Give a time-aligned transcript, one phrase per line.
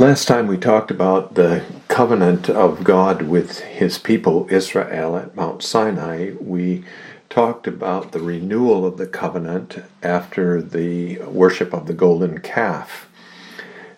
[0.00, 5.62] Last time we talked about the covenant of God with his people Israel at Mount
[5.62, 6.30] Sinai.
[6.40, 6.84] We
[7.28, 13.10] talked about the renewal of the covenant after the worship of the golden calf.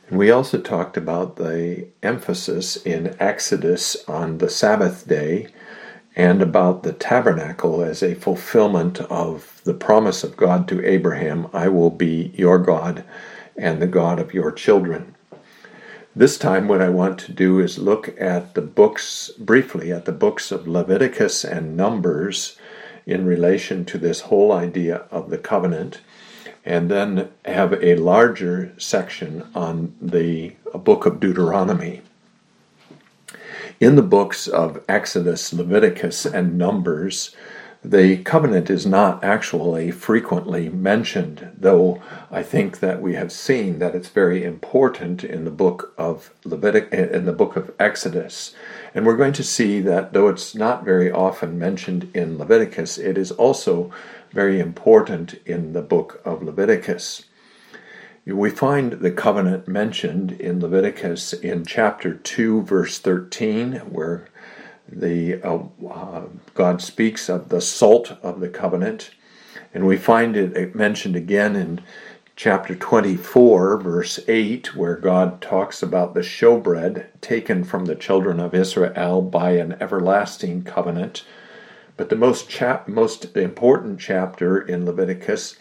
[0.08, 5.46] And we also talked about the emphasis in Exodus on the Sabbath day
[6.16, 11.68] and about the tabernacle as a fulfillment of the promise of God to Abraham I
[11.68, 13.04] will be your God
[13.56, 15.14] and the God of your children.
[16.14, 20.12] This time, what I want to do is look at the books, briefly, at the
[20.12, 22.58] books of Leviticus and Numbers
[23.06, 26.02] in relation to this whole idea of the covenant,
[26.66, 32.02] and then have a larger section on the book of Deuteronomy.
[33.80, 37.34] In the books of Exodus, Leviticus, and Numbers,
[37.84, 42.00] the covenant is not actually frequently mentioned, though
[42.30, 47.10] I think that we have seen that it's very important in the book of Leviticus,
[47.12, 48.54] in the book of Exodus.
[48.94, 53.18] And we're going to see that though it's not very often mentioned in Leviticus, it
[53.18, 53.90] is also
[54.30, 57.24] very important in the book of Leviticus.
[58.24, 64.28] We find the covenant mentioned in Leviticus in chapter 2, verse 13, where
[64.94, 66.22] the uh, uh,
[66.54, 69.10] God speaks of the salt of the covenant,
[69.72, 71.80] and we find it mentioned again in
[72.36, 78.54] chapter 24, verse 8, where God talks about the showbread taken from the children of
[78.54, 81.24] Israel by an everlasting covenant.
[81.96, 85.56] But the most chap- most important chapter in Leviticus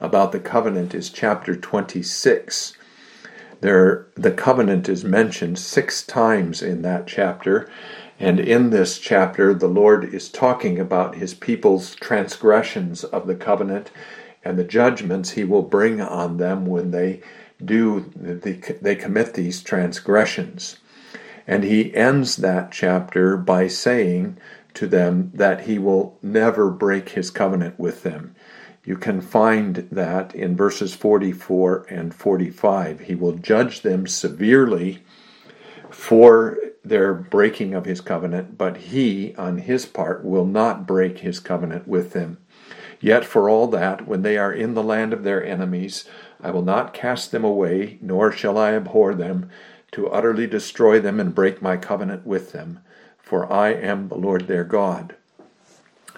[0.00, 2.76] about the covenant is chapter 26.
[3.60, 7.68] There, the covenant is mentioned six times in that chapter,
[8.20, 13.90] and in this chapter, the Lord is talking about his people's transgressions of the covenant
[14.44, 17.22] and the judgments he will bring on them when they
[17.64, 20.78] do they commit these transgressions.
[21.46, 24.36] And he ends that chapter by saying
[24.74, 28.34] to them that he will never break his covenant with them.
[28.84, 33.00] You can find that in verses 44 and 45.
[33.00, 35.02] He will judge them severely
[35.90, 41.38] for their breaking of his covenant, but he, on his part, will not break his
[41.38, 42.38] covenant with them.
[43.00, 46.04] Yet for all that, when they are in the land of their enemies,
[46.42, 49.50] I will not cast them away, nor shall I abhor them,
[49.92, 52.80] to utterly destroy them and break my covenant with them,
[53.18, 55.16] for I am the Lord their God.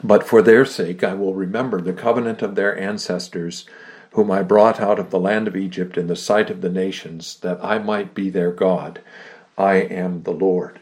[0.02, 3.66] But for their sake I will remember the covenant of their ancestors,
[4.12, 7.38] whom I brought out of the land of Egypt in the sight of the nations,
[7.40, 9.00] that I might be their God.
[9.56, 10.80] I am the Lord.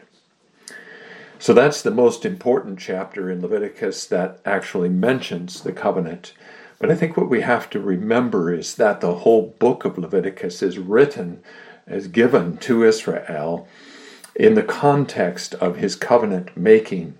[1.39, 6.33] So that's the most important chapter in Leviticus that actually mentions the covenant.
[6.79, 10.61] But I think what we have to remember is that the whole book of Leviticus
[10.61, 11.41] is written
[11.87, 13.67] as given to Israel
[14.35, 17.15] in the context of his covenant making.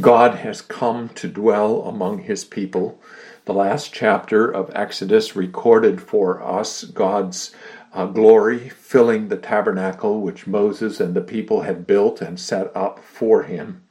[0.00, 3.00] God has come to dwell among his people.
[3.44, 7.54] The last chapter of Exodus recorded for us God's
[7.92, 13.02] uh, glory filling the tabernacle which Moses and the people had built and set up
[13.04, 13.82] for him.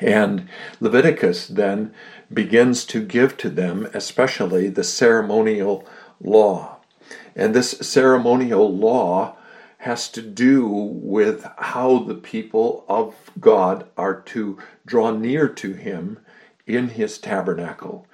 [0.00, 0.48] And
[0.80, 1.94] Leviticus then
[2.32, 5.86] begins to give to them, especially the ceremonial
[6.20, 6.76] law.
[7.34, 9.36] And this ceremonial law
[9.78, 16.18] has to do with how the people of God are to draw near to Him
[16.66, 18.06] in His tabernacle.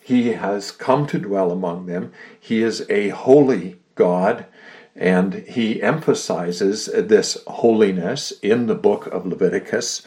[0.00, 2.12] He has come to dwell among them.
[2.38, 4.46] He is a holy God,
[4.94, 10.06] and he emphasizes this holiness in the book of Leviticus.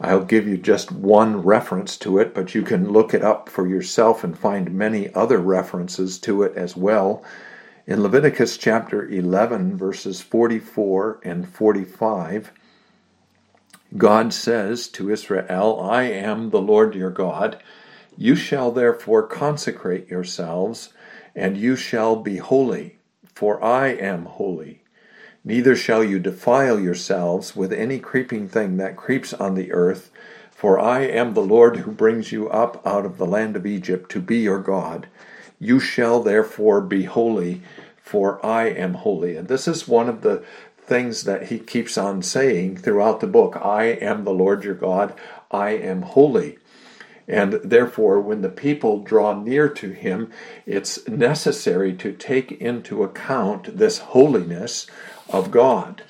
[0.00, 3.66] I'll give you just one reference to it, but you can look it up for
[3.66, 7.24] yourself and find many other references to it as well.
[7.88, 12.52] In Leviticus chapter 11, verses 44 and 45,
[13.96, 17.60] God says to Israel, I am the Lord your God.
[18.16, 20.90] You shall therefore consecrate yourselves,
[21.34, 22.97] and you shall be holy
[23.38, 24.80] for I am holy.
[25.44, 30.10] Neither shall you defile yourselves with any creeping thing that creeps on the earth,
[30.50, 34.10] for I am the Lord who brings you up out of the land of Egypt
[34.10, 35.06] to be your God.
[35.60, 37.62] You shall therefore be holy,
[38.02, 39.36] for I am holy.
[39.36, 40.44] And this is one of the
[40.76, 45.14] things that he keeps on saying throughout the book I am the Lord your God,
[45.52, 46.58] I am holy.
[47.28, 50.32] And therefore, when the people draw near to him,
[50.64, 54.86] it's necessary to take into account this holiness
[55.28, 56.02] of God.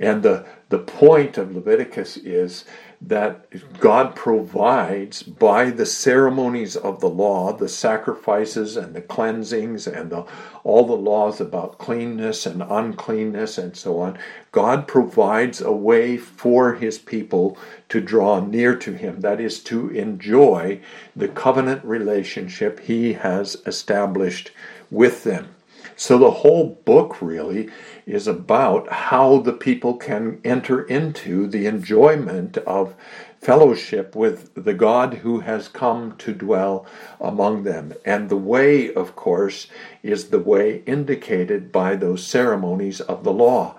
[0.00, 2.64] And the, the point of Leviticus is
[3.04, 3.46] that
[3.80, 10.24] God provides by the ceremonies of the law, the sacrifices and the cleansings and the,
[10.62, 14.18] all the laws about cleanness and uncleanness and so on.
[14.52, 17.58] God provides a way for his people
[17.88, 20.80] to draw near to him, that is, to enjoy
[21.16, 24.52] the covenant relationship he has established
[24.90, 25.48] with them.
[25.96, 27.68] So the whole book really
[28.06, 32.94] is about how the people can enter into the enjoyment of
[33.40, 36.86] fellowship with the God who has come to dwell
[37.20, 37.92] among them.
[38.04, 39.66] And the way, of course,
[40.02, 43.76] is the way indicated by those ceremonies of the law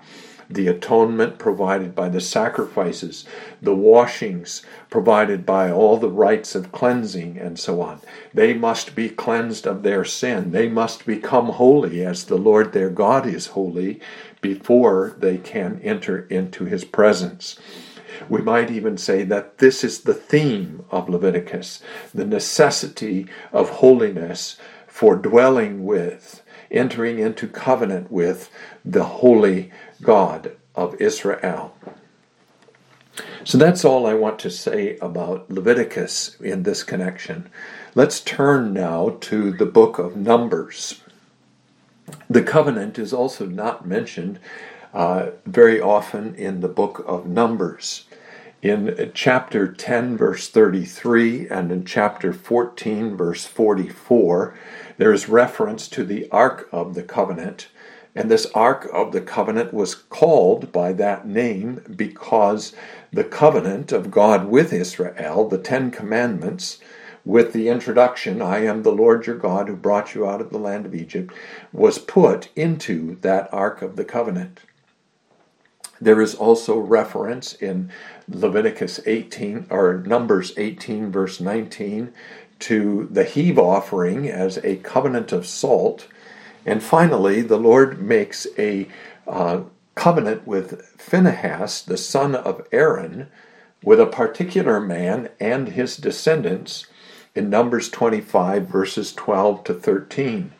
[0.48, 3.24] the atonement provided by the sacrifices,
[3.62, 8.00] the washings provided by all the rites of cleansing, and so on.
[8.32, 10.50] They must be cleansed of their sin.
[10.52, 14.00] They must become holy as the Lord their God is holy
[14.40, 17.58] before they can enter into his presence.
[18.28, 21.82] We might even say that this is the theme of Leviticus
[22.14, 24.56] the necessity of holiness
[24.86, 26.42] for dwelling with,
[26.74, 28.50] entering into covenant with
[28.84, 29.72] the holy
[30.02, 31.74] God of Israel.
[33.44, 37.48] So that's all I want to say about Leviticus in this connection.
[37.94, 41.00] Let's turn now to the book of Numbers.
[42.28, 44.40] The covenant is also not mentioned
[44.92, 48.04] uh, very often in the book of Numbers.
[48.64, 54.54] In chapter 10, verse 33, and in chapter 14, verse 44,
[54.96, 57.68] there is reference to the Ark of the Covenant
[58.14, 62.72] and this Ark of the Covenant was called by that name because
[63.12, 66.78] the covenant of God with Israel, the Ten Commandments,
[67.24, 70.58] with the introduction, I am the Lord your God who brought you out of the
[70.58, 71.34] land of Egypt,
[71.72, 74.60] was put into that Ark of the Covenant.
[76.00, 77.90] There is also reference in
[78.28, 82.12] Leviticus 18 or Numbers 18, verse 19,
[82.60, 86.08] to the heave offering as a covenant of salt
[86.66, 88.88] and finally, the Lord makes a
[89.26, 89.62] uh,
[89.94, 93.28] covenant with Phinehas, the son of Aaron,
[93.82, 96.86] with a particular man and his descendants
[97.34, 100.52] in Numbers 25, verses 12 to 13.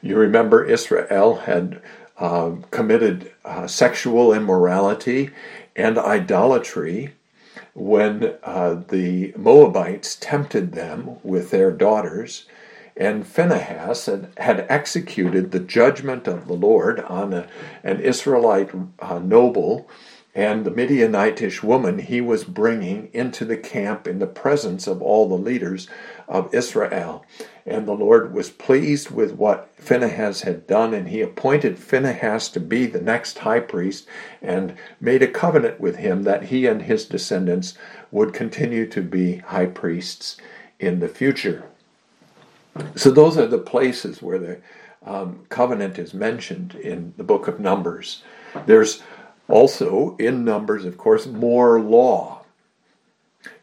[0.00, 1.82] You remember Israel had
[2.20, 5.30] uh, committed uh, sexual immorality
[5.74, 7.14] and idolatry
[7.74, 12.46] when uh, the Moabites tempted them with their daughters
[12.96, 17.48] and Phinehas had, had executed the judgment of the Lord on a,
[17.82, 19.88] an Israelite uh, noble
[20.34, 25.28] and the Midianitish woman he was bringing into the camp in the presence of all
[25.28, 25.88] the leaders
[26.28, 27.24] of Israel.
[27.70, 32.60] And the Lord was pleased with what Phinehas had done, and he appointed Phinehas to
[32.60, 34.08] be the next high priest
[34.42, 37.78] and made a covenant with him that he and his descendants
[38.10, 40.36] would continue to be high priests
[40.80, 41.62] in the future.
[42.96, 44.60] So those are the places where the
[45.06, 48.24] um, covenant is mentioned in the book of Numbers.
[48.66, 49.00] There's
[49.48, 52.42] also in Numbers, of course, more law.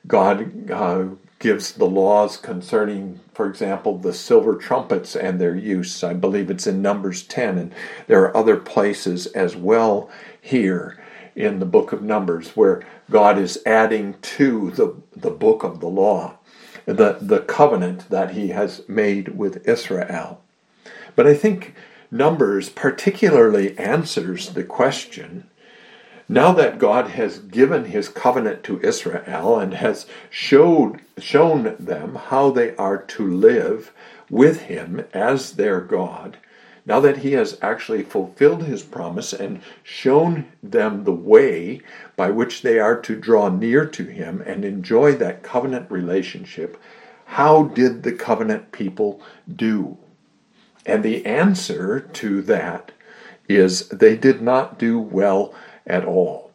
[0.08, 1.08] God uh,
[1.40, 6.04] gives the laws concerning, for example, the silver trumpets and their use.
[6.04, 7.76] I believe it's in Numbers 10, and
[8.08, 10.10] there are other places as well
[10.42, 10.98] here
[11.36, 15.88] in the book of Numbers where God is adding to the, the book of the
[15.88, 16.38] law
[16.88, 20.42] the, the covenant that he has made with Israel.
[21.16, 21.76] But I think
[22.10, 25.50] Numbers particularly answers the question
[26.30, 32.52] now that God has given his covenant to Israel and has showed, shown them how
[32.52, 33.94] they are to live
[34.30, 36.38] with him as their God,
[36.86, 41.82] now that he has actually fulfilled his promise and shown them the way
[42.16, 46.78] by which they are to draw near to him and enjoy that covenant relationship,
[47.26, 49.22] how did the covenant people
[49.54, 49.98] do?
[50.86, 52.92] And the answer to that
[53.50, 55.54] is they did not do well
[55.88, 56.52] at all.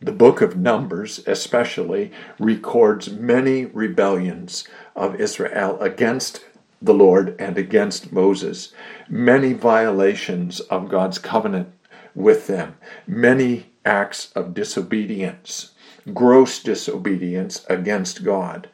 [0.00, 6.44] The book of Numbers, especially, records many rebellions of Israel against
[6.82, 8.72] the Lord and against Moses,
[9.08, 11.68] many violations of God's covenant
[12.14, 12.74] with them,
[13.06, 15.70] many acts of disobedience,
[16.12, 18.68] gross disobedience against God.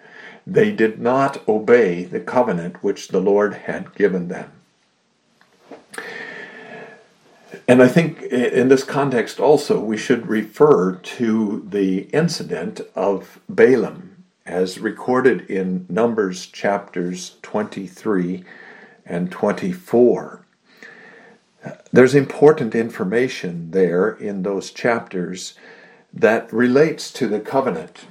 [0.47, 4.51] They did not obey the covenant which the Lord had given them.
[7.69, 14.25] And I think in this context also we should refer to the incident of Balaam
[14.47, 18.43] as recorded in Numbers chapters 23
[19.05, 20.47] and 24.
[21.93, 25.53] there's important information there in those chapters
[26.15, 28.07] that relates to the covenant.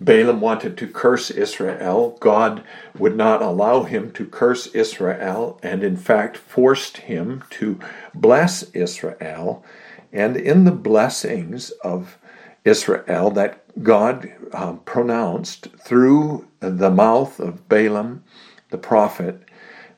[0.00, 2.16] Balaam wanted to curse Israel.
[2.20, 2.62] God
[2.96, 7.80] would not allow him to curse Israel and, in fact, forced him to
[8.14, 9.64] bless Israel.
[10.12, 12.18] And in the blessings of
[12.64, 18.24] Israel that God uh, pronounced through the mouth of Balaam
[18.70, 19.42] the prophet,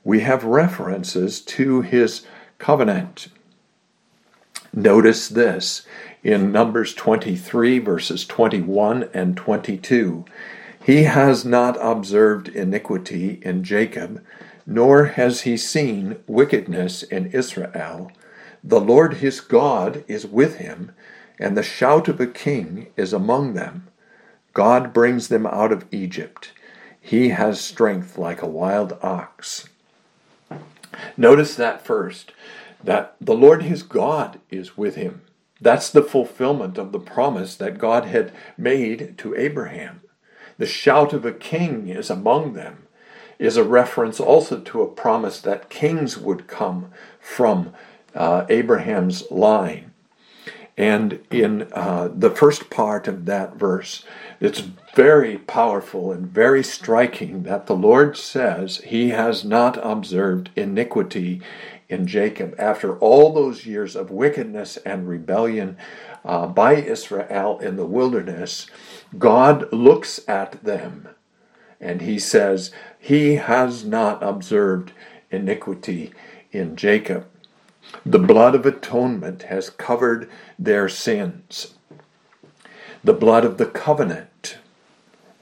[0.04, 2.26] we have references to his
[2.58, 3.28] covenant.
[4.72, 5.84] Notice this
[6.22, 10.24] in Numbers 23, verses 21 and 22.
[10.84, 14.22] He has not observed iniquity in Jacob,
[14.66, 18.12] nor has he seen wickedness in Israel.
[18.62, 20.92] The Lord his God is with him,
[21.38, 23.86] and the shout of a king is among them.
[24.52, 26.52] God brings them out of Egypt.
[27.00, 29.68] He has strength like a wild ox.
[31.16, 32.32] Notice that first,
[32.82, 35.22] that the Lord his God is with him.
[35.60, 40.00] That's the fulfillment of the promise that God had made to Abraham.
[40.58, 42.86] The shout of a king is among them,
[43.38, 47.72] is a reference also to a promise that kings would come from
[48.14, 49.92] uh, Abraham's line.
[50.76, 54.04] And in uh, the first part of that verse,
[54.40, 54.60] it's
[54.94, 61.42] very powerful and very striking that the Lord says he has not observed iniquity
[61.90, 65.76] in Jacob after all those years of wickedness and rebellion
[66.24, 68.66] uh, by Israel in the wilderness.
[69.18, 71.08] God looks at them
[71.80, 74.92] and he says, He has not observed
[75.30, 76.12] iniquity
[76.52, 77.26] in Jacob.
[78.06, 81.74] The blood of atonement has covered their sins.
[83.02, 84.58] The blood of the covenant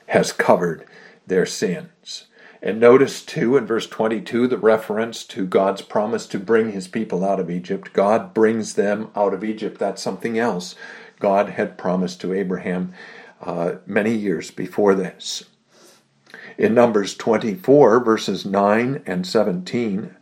[0.07, 0.87] has covered
[1.27, 2.27] their sins.
[2.61, 7.25] And notice too in verse 22 the reference to God's promise to bring his people
[7.25, 7.93] out of Egypt.
[7.93, 9.79] God brings them out of Egypt.
[9.79, 10.75] That's something else
[11.21, 12.93] God had promised to Abraham
[13.41, 15.45] uh, many years before this.
[16.57, 20.17] In Numbers 24, verses 9 and 17,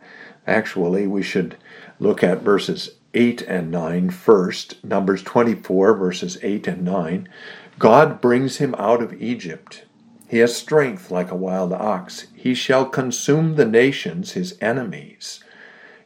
[0.46, 1.56] actually, we should
[1.98, 4.84] look at verses 8 and 9 first.
[4.84, 7.28] Numbers 24, verses 8 and 9.
[7.78, 9.86] God brings him out of Egypt
[10.28, 12.26] he has strength like a wild ox.
[12.34, 15.40] He shall consume the nations, his enemies.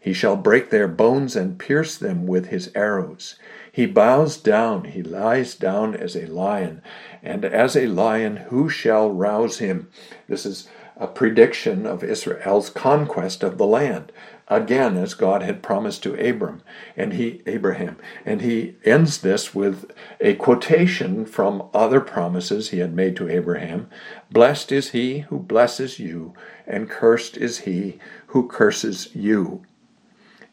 [0.01, 3.37] He shall break their bones and pierce them with his arrows.
[3.73, 6.83] He bows down, he lies down as a lion,
[7.23, 9.89] and as a lion, who shall rouse him?
[10.29, 14.13] This is a prediction of Israel's conquest of the land
[14.51, 16.61] again as God had promised to Abram
[16.97, 17.97] and he Abraham.
[18.27, 23.89] And he ends this with a quotation from other promises he had made to Abraham.
[24.31, 26.35] Blessed is he who blesses you
[26.67, 29.63] and cursed is he who curses you.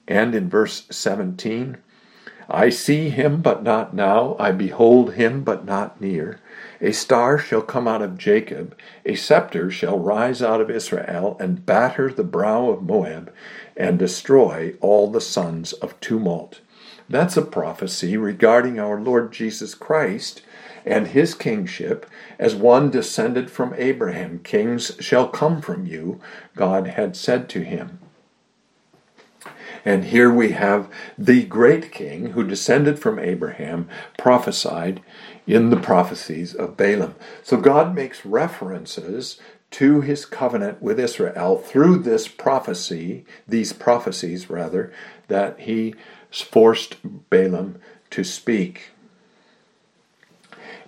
[0.07, 1.77] And in verse 17
[2.49, 4.37] I see him but not now.
[4.39, 6.39] I behold him but not near.
[6.79, 11.65] A star shall come out of Jacob, a scepter shall rise out of Israel, and
[11.65, 13.33] batter the brow of Moab,
[13.77, 16.59] and destroy all the sons of tumult.
[17.09, 20.41] That's a prophecy regarding our Lord Jesus Christ
[20.85, 22.05] and his kingship
[22.39, 24.39] as one descended from Abraham.
[24.39, 26.19] Kings shall come from you,
[26.55, 27.99] God had said to him.
[29.85, 35.01] And here we have the great king who descended from Abraham prophesied
[35.45, 37.15] in the prophecies of Balaam.
[37.41, 39.39] So God makes references
[39.71, 44.91] to his covenant with Israel through this prophecy, these prophecies rather,
[45.27, 45.93] that he
[46.31, 46.97] forced
[47.29, 48.91] Balaam to speak.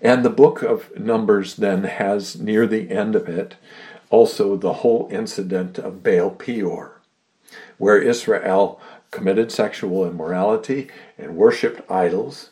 [0.01, 3.55] And the book of Numbers then has near the end of it
[4.09, 6.99] also the whole incident of Baal Peor,
[7.77, 8.81] where Israel
[9.11, 12.49] committed sexual immorality and worshipped idols,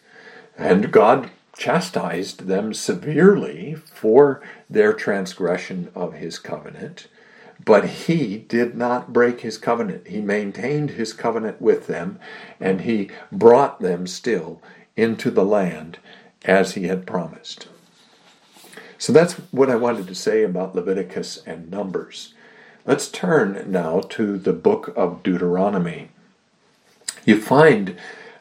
[0.57, 7.07] and God chastised them severely for their transgression of his covenant.
[7.65, 10.07] But he did not break his covenant.
[10.07, 12.19] He maintained his covenant with them,
[12.59, 14.61] and he brought them still
[14.95, 15.97] into the land
[16.45, 17.67] as he had promised.
[18.97, 22.33] So that's what I wanted to say about Leviticus and Numbers.
[22.85, 26.09] Let's turn now to the book of Deuteronomy.
[27.25, 27.97] You find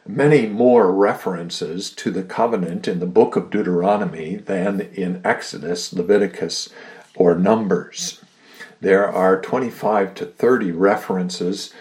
[0.07, 6.69] many more references to the covenant in the book of Deuteronomy than in Exodus, Leviticus,
[7.15, 8.21] or Numbers.
[8.79, 11.73] There are 25 to 30 references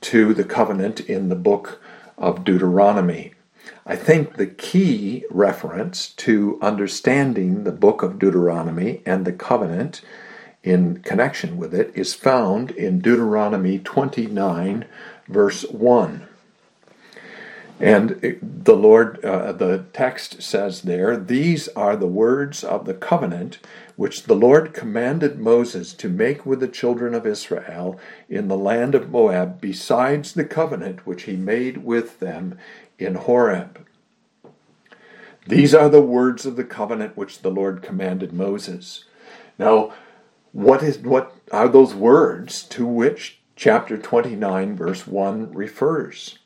[0.00, 1.80] to the covenant in the book
[2.16, 3.34] of Deuteronomy.
[3.84, 10.02] I think the key reference to understanding the book of Deuteronomy and the covenant
[10.62, 14.84] in connection with it is found in Deuteronomy 29,
[15.28, 16.26] verse 1.
[17.78, 23.58] And the Lord, uh, the text says there, These are the words of the covenant
[23.96, 28.94] which the Lord commanded Moses to make with the children of Israel in the land
[28.94, 32.58] of Moab, besides the covenant which he made with them
[32.98, 33.86] in Horeb.
[35.46, 39.04] These are the words of the covenant which the Lord commanded Moses.
[39.58, 39.92] Now,
[40.52, 46.38] what is what are those words to which chapter 29 verse 1 refers?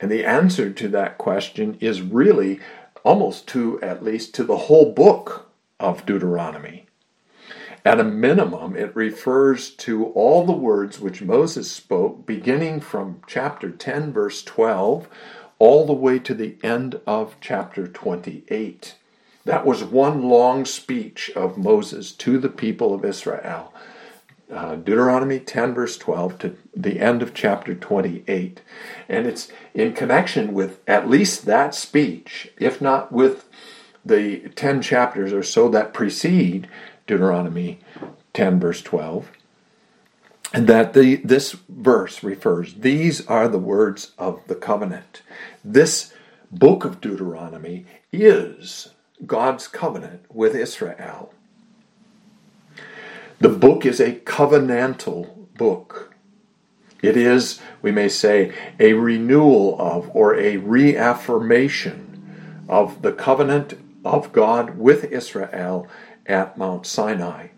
[0.00, 2.60] And the answer to that question is really
[3.04, 5.48] almost to, at least, to the whole book
[5.78, 6.86] of Deuteronomy.
[7.84, 13.70] At a minimum, it refers to all the words which Moses spoke, beginning from chapter
[13.70, 15.08] 10, verse 12,
[15.58, 18.96] all the way to the end of chapter 28.
[19.44, 23.72] That was one long speech of Moses to the people of Israel
[24.52, 28.62] uh, Deuteronomy 10, verse 12, to the end of chapter 28.
[29.08, 33.48] And it's in connection with at least that speech, if not with
[34.04, 36.68] the 10 chapters or so that precede
[37.06, 37.80] Deuteronomy
[38.34, 39.30] 10, verse 12.
[40.54, 45.22] And that the, this verse refers, these are the words of the covenant.
[45.64, 46.14] This
[46.52, 48.90] book of Deuteronomy is
[49.26, 51.32] God's covenant with Israel.
[53.38, 56.14] The book is a covenantal book.
[57.02, 63.74] It is, we may say, a renewal of or a reaffirmation of the covenant
[64.04, 65.86] of God with Israel
[66.24, 67.48] at Mount Sinai.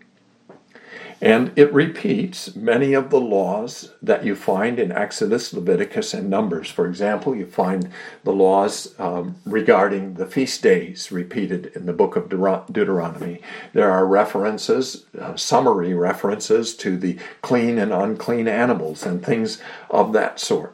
[1.21, 6.69] And it repeats many of the laws that you find in Exodus, Leviticus, and Numbers.
[6.69, 7.89] For example, you find
[8.23, 13.41] the laws um, regarding the feast days repeated in the book of Deuteronomy.
[13.73, 20.13] There are references, uh, summary references to the clean and unclean animals and things of
[20.13, 20.73] that sort.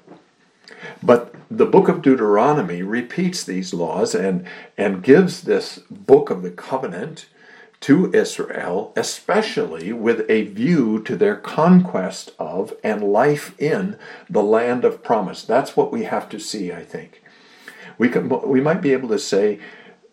[1.02, 4.46] But the book of Deuteronomy repeats these laws and,
[4.78, 7.26] and gives this book of the covenant
[7.86, 13.96] to Israel, especially with a view to their conquest of and life in
[14.28, 15.44] the land of promise.
[15.44, 17.22] That's what we have to see, I think.
[18.00, 19.60] We, can, we might be able to say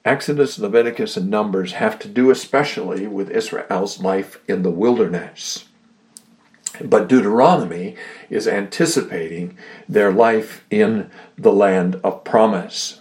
[0.05, 5.65] Exodus, Leviticus, and Numbers have to do especially with Israel's life in the wilderness.
[6.85, 7.97] But Deuteronomy
[8.29, 9.57] is anticipating
[9.89, 13.01] their life in the land of promise,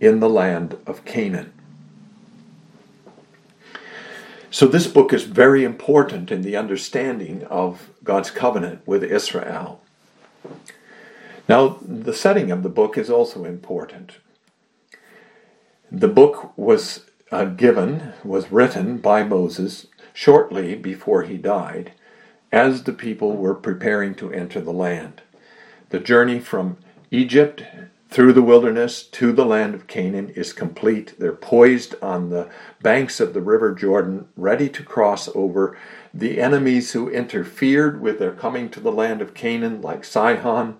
[0.00, 1.52] in the land of Canaan.
[4.56, 9.82] So, this book is very important in the understanding of God's covenant with Israel.
[11.46, 14.12] Now, the setting of the book is also important.
[15.92, 21.92] The book was uh, given, was written by Moses shortly before he died,
[22.50, 25.20] as the people were preparing to enter the land.
[25.90, 26.78] The journey from
[27.10, 27.62] Egypt
[28.08, 31.14] through the wilderness to the land of Canaan is complete.
[31.18, 32.48] They're poised on the
[32.80, 35.76] banks of the river Jordan, ready to cross over.
[36.14, 40.76] The enemies who interfered with their coming to the land of Canaan, like Sihon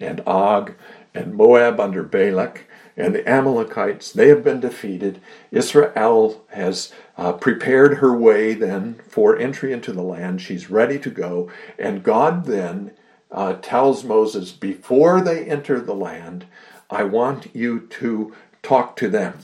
[0.00, 0.74] and Og
[1.14, 2.64] and Moab under Balak,
[2.96, 5.20] and the Amalekites, they have been defeated.
[5.52, 10.40] Israel has uh, prepared her way then for entry into the land.
[10.40, 11.48] She's ready to go.
[11.78, 12.90] And God then
[13.30, 16.46] uh, tells Moses before they enter the land,
[16.90, 19.38] I want you to talk to them.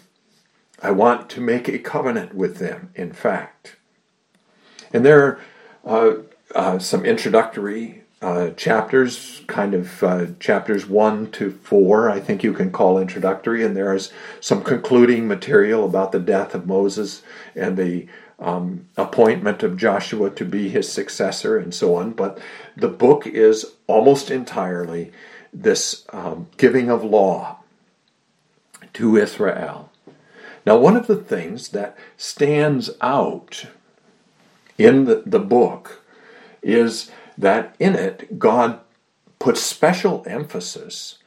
[0.82, 3.76] I want to make a covenant with them, in fact.
[4.92, 5.38] And there
[5.84, 6.14] are uh,
[6.54, 12.54] uh, some introductory uh, chapters, kind of uh, chapters 1 to 4, I think you
[12.54, 17.22] can call introductory, and there is some concluding material about the death of Moses
[17.54, 18.06] and the
[18.38, 22.12] um, appointment of Joshua to be his successor and so on.
[22.12, 22.38] But
[22.76, 25.12] the book is almost entirely
[25.52, 27.58] this um, giving of law
[28.94, 29.90] to Israel.
[30.66, 33.66] Now, one of the things that stands out
[34.78, 36.02] in the, the book
[36.62, 38.80] is that in it, God
[39.38, 41.18] puts special emphasis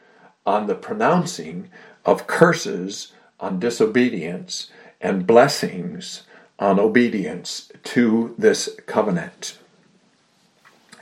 [0.46, 1.70] on the pronouncing
[2.06, 6.24] of curses on disobedience and blessings
[6.60, 9.58] on obedience to this covenant.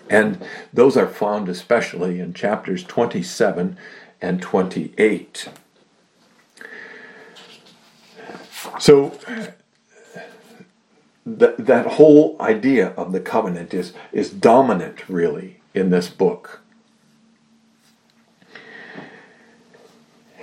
[0.09, 3.77] And those are found especially in chapters 27
[4.21, 5.49] and 28.
[8.79, 9.17] So,
[11.25, 16.61] that, that whole idea of the covenant is, is dominant, really, in this book.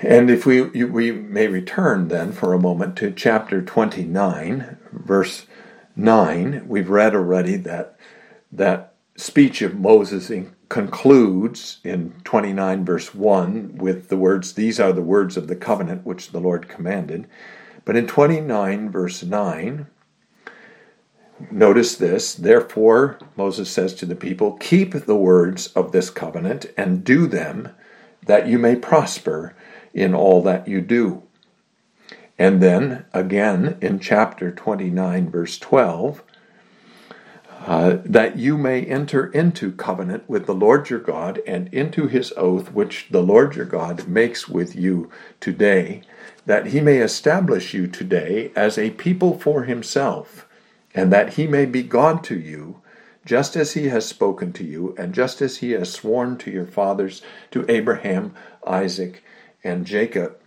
[0.01, 4.79] And if we, we may return then for a moment to chapter 29,
[5.13, 5.45] verse
[5.95, 7.99] 9, we've read already that,
[8.51, 14.91] that speech of Moses in concludes in 29 verse 1 with the words, These are
[14.91, 17.29] the words of the covenant which the Lord commanded.
[17.85, 19.87] But in 29 verse 9,
[21.51, 27.05] notice this, therefore, Moses says to the people, Keep the words of this covenant and
[27.05, 27.69] do them,
[28.25, 29.55] that you may prosper
[29.93, 31.23] in all that you do.
[32.43, 36.25] And then again in chapter 29, verse 12,
[37.49, 42.33] uh, that you may enter into covenant with the Lord your God and into his
[42.37, 46.03] oath which the Lord your God makes with you today,
[46.45, 50.45] that he may establish you today as a people for himself,
[50.97, 52.83] and that he may be God to you,
[53.25, 56.67] just as he has spoken to you, and just as he has sworn to your
[56.67, 58.35] fathers, to Abraham,
[58.67, 59.23] Isaac,
[59.63, 60.42] and Jacob.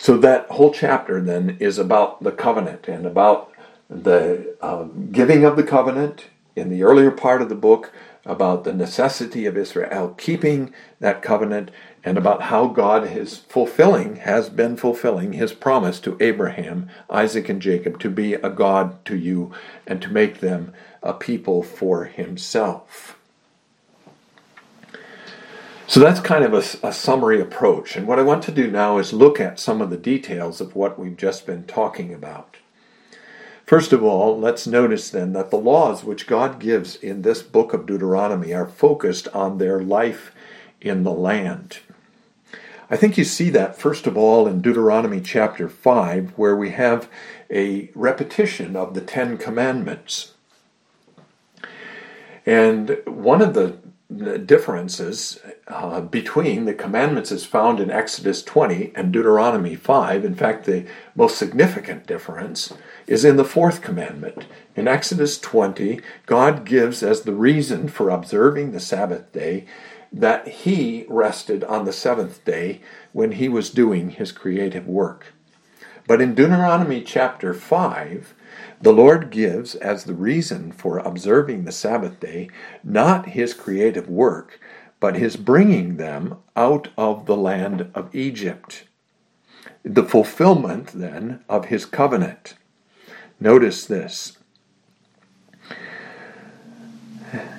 [0.00, 3.52] So that whole chapter then is about the covenant and about
[3.90, 6.24] the uh, giving of the covenant
[6.56, 7.92] in the earlier part of the book,
[8.24, 11.70] about the necessity of Israel keeping that covenant,
[12.02, 17.60] and about how God is fulfilling, has been fulfilling his promise to Abraham, Isaac, and
[17.60, 19.52] Jacob to be a God to you
[19.86, 23.19] and to make them a people for himself.
[25.90, 27.96] So that's kind of a, a, summary approach.
[27.96, 30.76] And what I want to do now is look at some of the details of
[30.76, 32.58] what we've just been talking about.
[33.66, 37.72] First of all, let's notice then that the laws which God gives in this book
[37.72, 40.30] of Deuteronomy are focused on their life
[40.80, 41.80] in the land.
[42.88, 47.08] I think you see that first of all in Deuteronomy chapter 5, where we have
[47.50, 50.34] a repetition of the Ten Commandments.
[52.46, 53.76] And one of the
[54.10, 60.24] differences uh, between the commandments is found in Exodus 20 and Deuteronomy 5.
[60.24, 62.72] In fact, the most significant difference
[63.06, 64.46] is in the fourth commandment.
[64.74, 69.66] In Exodus 20, God gives as the reason for observing the Sabbath day
[70.12, 72.80] that he rested on the seventh day
[73.12, 75.26] when he was doing his creative work.
[76.08, 78.34] But in Deuteronomy chapter 5,
[78.80, 82.48] the Lord gives as the reason for observing the Sabbath day
[82.82, 84.58] not his creative work,
[85.00, 88.84] but his bringing them out of the land of Egypt.
[89.82, 92.54] The fulfillment, then, of his covenant.
[93.38, 94.38] Notice this.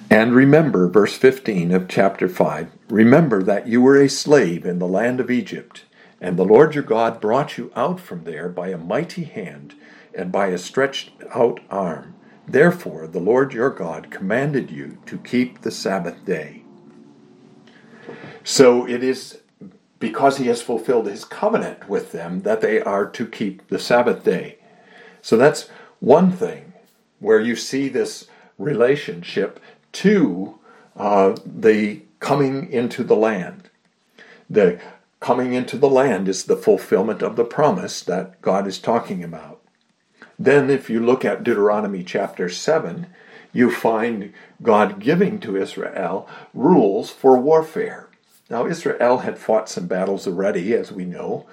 [0.09, 4.87] And remember, verse 15 of chapter 5 remember that you were a slave in the
[4.87, 5.85] land of Egypt,
[6.19, 9.75] and the Lord your God brought you out from there by a mighty hand
[10.13, 12.15] and by a stretched out arm.
[12.47, 16.63] Therefore, the Lord your God commanded you to keep the Sabbath day.
[18.43, 19.39] So it is
[19.99, 24.23] because he has fulfilled his covenant with them that they are to keep the Sabbath
[24.23, 24.57] day.
[25.21, 25.69] So that's
[25.99, 26.73] one thing
[27.19, 29.59] where you see this relationship
[29.93, 30.59] to
[30.97, 33.69] uh, the coming into the land.
[34.49, 34.81] The
[35.19, 39.60] coming into the land is the fulfillment of the promise that God is talking about.
[40.43, 43.05] Then, if you look at Deuteronomy chapter 7,
[43.53, 48.09] you find God giving to Israel rules for warfare.
[48.49, 51.45] Now, Israel had fought some battles already, as we know,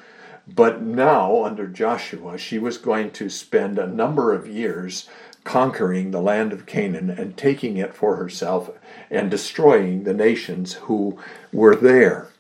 [0.46, 5.06] but now, under Joshua, she was going to spend a number of years
[5.44, 8.70] conquering the land of Canaan and taking it for herself
[9.10, 11.18] and destroying the nations who
[11.52, 12.30] were there.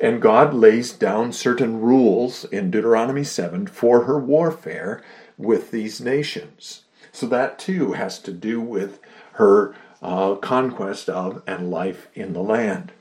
[0.00, 5.02] And God lays down certain rules in Deuteronomy 7 for her warfare
[5.38, 6.82] with these nations.
[7.12, 9.00] So that too has to do with
[9.32, 12.92] her uh, conquest of and life in the land.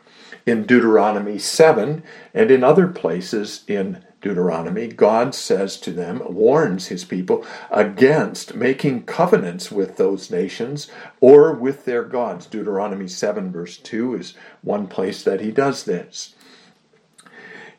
[0.46, 7.06] In Deuteronomy 7 and in other places in Deuteronomy, God says to them, warns his
[7.06, 10.90] people against making covenants with those nations
[11.22, 12.48] or with their gods.
[12.48, 16.34] Deuteronomy 7, verse 2 is one place that he does this.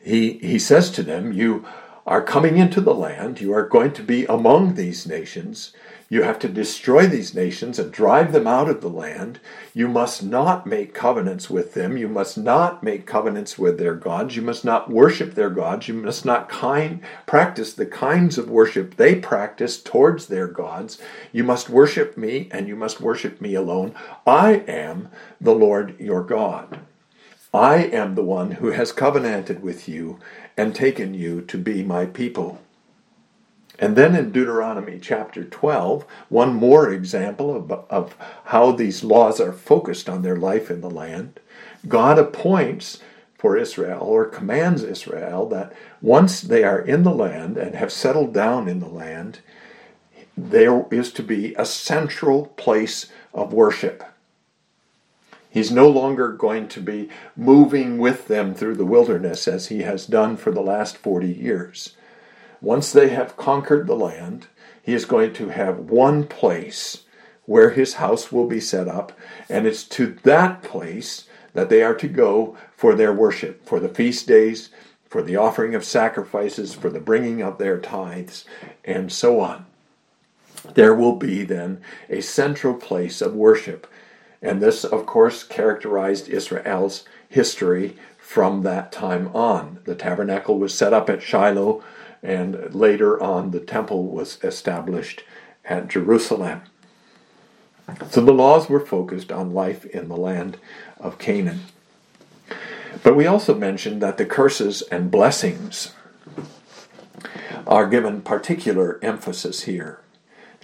[0.01, 1.65] He, he says to them, You
[2.07, 3.41] are coming into the land.
[3.41, 5.73] You are going to be among these nations.
[6.09, 9.41] You have to destroy these nations and drive them out of the land.
[9.75, 11.97] You must not make covenants with them.
[11.97, 14.37] You must not make covenants with their gods.
[14.37, 15.89] You must not worship their gods.
[15.89, 20.99] You must not kind, practice the kinds of worship they practice towards their gods.
[21.33, 23.93] You must worship me and you must worship me alone.
[24.25, 25.09] I am
[25.41, 26.83] the Lord your God.
[27.55, 30.19] I am the one who has covenanted with you
[30.57, 32.61] and taken you to be my people.
[33.79, 39.53] And then in Deuteronomy chapter 12, one more example of, of how these laws are
[39.53, 41.41] focused on their life in the land.
[41.87, 43.01] God appoints
[43.39, 48.33] for Israel or commands Israel that once they are in the land and have settled
[48.33, 49.41] down in the land,
[50.37, 54.05] there is to be a central place of worship.
[55.57, 60.05] He's no longer going to be moving with them through the wilderness as he has
[60.07, 61.97] done for the last 40 years.
[62.61, 64.49] Once they have conquered the land,
[64.83, 67.05] he is going to have one place
[67.47, 71.95] where his house will be set up, and it's to that place that they are
[71.95, 74.69] to go for their worship, for the feast days,
[75.09, 78.45] for the offering of sacrifices, for the bringing of their tithes,
[78.85, 79.65] and so on.
[80.75, 83.87] There will be then a central place of worship.
[84.43, 89.79] And this, of course, characterized Israel's history from that time on.
[89.85, 91.83] The tabernacle was set up at Shiloh,
[92.23, 95.23] and later on, the temple was established
[95.65, 96.63] at Jerusalem.
[98.11, 100.59] So the laws were focused on life in the land
[100.99, 101.61] of Canaan.
[103.03, 105.93] But we also mentioned that the curses and blessings
[107.67, 110.01] are given particular emphasis here.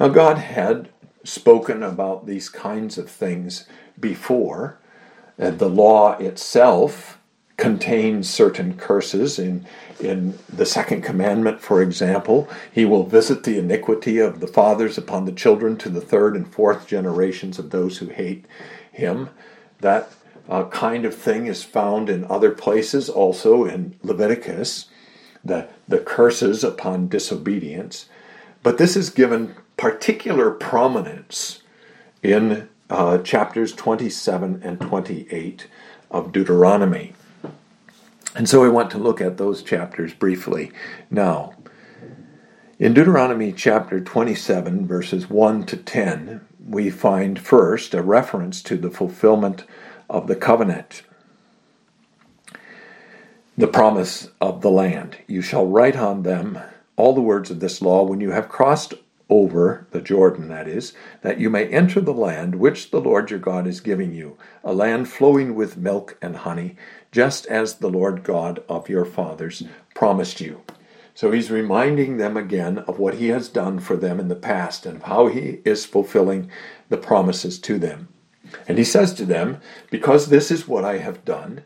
[0.00, 0.88] Now, God had
[1.24, 3.66] spoken about these kinds of things
[3.98, 4.78] before.
[5.38, 7.18] and the law itself
[7.56, 9.38] contains certain curses.
[9.38, 9.66] In,
[10.00, 15.24] in the second commandment, for example, he will visit the iniquity of the fathers upon
[15.24, 18.46] the children to the third and fourth generations of those who hate
[18.90, 19.30] him.
[19.80, 20.10] That
[20.48, 24.86] uh, kind of thing is found in other places, also in Leviticus,
[25.44, 28.06] the, the curses upon disobedience.
[28.62, 31.62] But this is given particular prominence
[32.22, 35.66] in uh, chapters 27 and 28
[36.10, 37.14] of Deuteronomy.
[38.34, 40.72] And so I want to look at those chapters briefly
[41.10, 41.54] now.
[42.78, 48.90] In Deuteronomy chapter 27, verses 1 to 10, we find first a reference to the
[48.90, 49.64] fulfillment
[50.08, 51.02] of the covenant,
[53.56, 55.18] the promise of the land.
[55.26, 56.58] You shall write on them
[56.96, 58.94] all the words of this law when you have crossed
[59.32, 60.92] over the Jordan, that is,
[61.22, 64.74] that you may enter the land which the Lord your God is giving you, a
[64.74, 66.76] land flowing with milk and honey,
[67.10, 69.62] just as the Lord God of your fathers
[69.94, 70.60] promised you.
[71.14, 74.84] So he's reminding them again of what he has done for them in the past
[74.84, 76.50] and how he is fulfilling
[76.90, 78.08] the promises to them.
[78.68, 81.62] And he says to them, Because this is what I have done,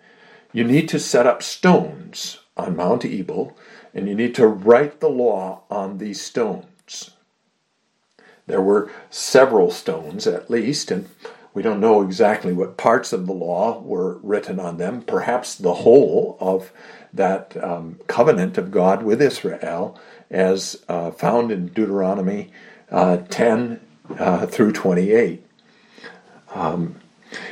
[0.53, 3.57] you need to set up stones on Mount Ebal,
[3.93, 6.67] and you need to write the law on these stones.
[8.47, 11.09] There were several stones at least, and
[11.53, 15.03] we don't know exactly what parts of the law were written on them.
[15.03, 16.73] Perhaps the whole of
[17.13, 19.99] that um, covenant of God with Israel,
[20.31, 22.51] as uh, found in Deuteronomy
[22.91, 23.81] uh, 10
[24.19, 25.45] uh, through 28.
[26.55, 26.97] Um,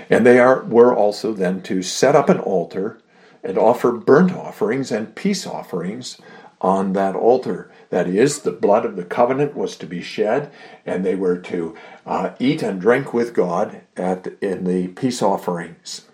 [0.09, 2.99] and they are were also then to set up an altar
[3.43, 6.19] and offer burnt offerings and peace offerings
[6.61, 7.71] on that altar.
[7.95, 10.51] That is, the blood of the covenant was to be shed,
[10.85, 16.05] and they were to uh, eat and drink with God at in the peace offerings.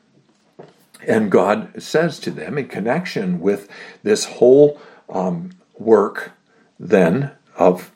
[1.08, 3.66] And God says to them, in connection with
[4.02, 6.32] this whole um, work,
[6.78, 7.92] then of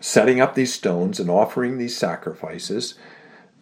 [0.00, 2.94] setting up these stones and offering these sacrifices,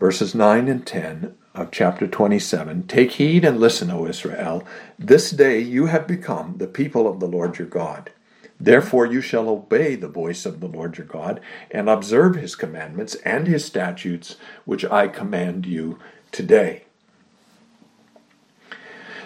[0.00, 4.66] verses 9 and 10 of chapter 27 Take heed and listen, O Israel.
[4.98, 8.12] This day you have become the people of the Lord your God.
[8.60, 11.40] Therefore you shall obey the voice of the Lord your God,
[11.70, 15.98] and observe his commandments and his statutes, which I command you
[16.32, 16.84] today.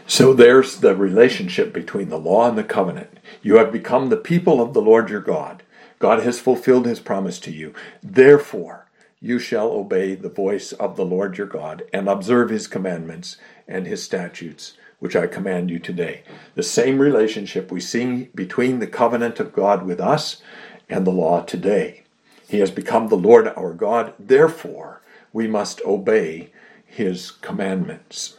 [0.06, 3.18] So there's the relationship between the law and the covenant.
[3.40, 5.62] You have become the people of the Lord your God.
[5.98, 7.72] God has fulfilled his promise to you.
[8.02, 8.88] Therefore,
[9.20, 13.36] you shall obey the voice of the Lord your God, and observe his commandments
[13.68, 16.22] and his statutes which I command you today.
[16.54, 20.40] The same relationship we see between the covenant of God with us
[20.88, 22.04] and the law today.
[22.48, 26.50] He has become the Lord our God, therefore, we must obey
[26.86, 28.36] his commandments.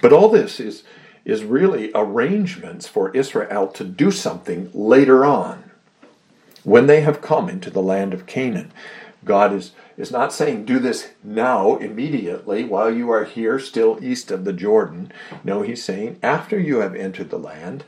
[0.00, 0.84] But all this is,
[1.24, 5.72] is really arrangements for Israel to do something later on
[6.62, 8.70] when they have come into the land of Canaan.
[9.24, 14.30] God is, is not saying do this now, immediately, while you are here, still east
[14.30, 15.12] of the Jordan.
[15.42, 17.84] No, he's saying after you have entered the land,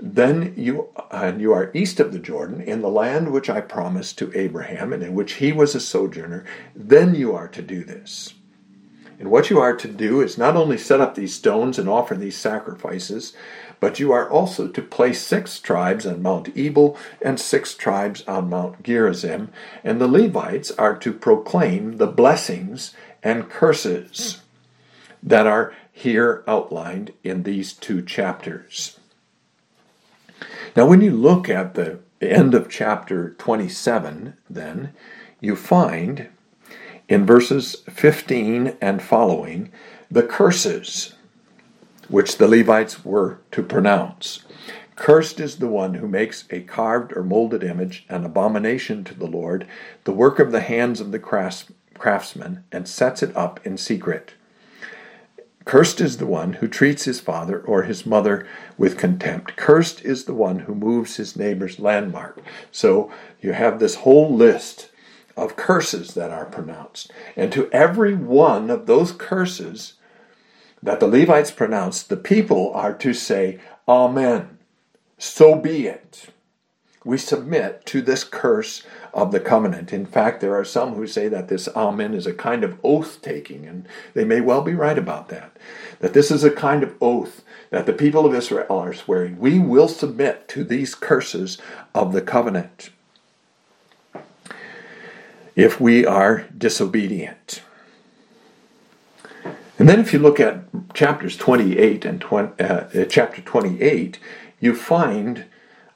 [0.00, 4.16] then you and you are east of the Jordan in the land which I promised
[4.18, 8.34] to Abraham and in which he was a sojourner, then you are to do this.
[9.18, 12.14] And what you are to do is not only set up these stones and offer
[12.14, 13.34] these sacrifices,
[13.80, 18.50] but you are also to place six tribes on Mount Ebal and six tribes on
[18.50, 19.50] Mount Gerizim,
[19.82, 24.42] and the Levites are to proclaim the blessings and curses
[25.22, 28.98] that are here outlined in these two chapters.
[30.76, 34.92] Now, when you look at the end of chapter 27, then,
[35.40, 36.28] you find
[37.08, 39.72] in verses 15 and following
[40.10, 41.14] the curses
[42.10, 44.44] which the Levites were to pronounce.
[44.96, 49.26] Cursed is the one who makes a carved or molded image, an abomination to the
[49.26, 49.66] Lord,
[50.04, 54.34] the work of the hands of the craftsman, and sets it up in secret.
[55.64, 58.46] Cursed is the one who treats his father or his mother
[58.76, 59.56] with contempt.
[59.56, 62.40] Cursed is the one who moves his neighbor's landmark.
[62.72, 64.90] So you have this whole list
[65.36, 67.12] of curses that are pronounced.
[67.36, 69.94] And to every one of those curses
[70.82, 74.58] that the Levites pronounced, the people are to say, Amen
[75.20, 76.28] so be it.
[77.04, 79.92] We submit to this curse of the covenant.
[79.92, 83.20] In fact, there are some who say that this Amen is a kind of oath
[83.20, 85.54] taking, and they may well be right about that.
[86.00, 89.38] That this is a kind of oath that the people of Israel are swearing.
[89.38, 91.58] We will submit to these curses
[91.94, 92.88] of the covenant
[95.54, 97.60] if we are disobedient.
[99.80, 104.18] And then, if you look at chapters 28 and 20, uh, chapter 28,
[104.60, 105.46] you find